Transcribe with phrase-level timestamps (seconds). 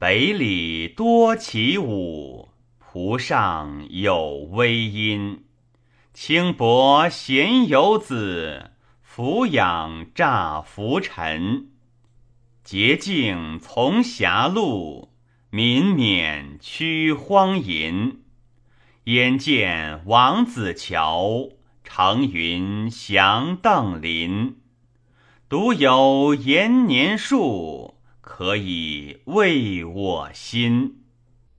[0.00, 5.42] 北里多奇舞，蒲上有微音。
[6.14, 8.70] 轻薄闲游子，
[9.02, 11.70] 俯仰乍浮沉。
[12.62, 15.10] 洁净从狭路，
[15.50, 18.20] 民免屈荒淫。
[19.06, 21.48] 眼见王子乔，
[21.82, 24.58] 长云翔邓林。
[25.48, 27.96] 独有延年树，
[28.28, 31.07] 可以慰我心。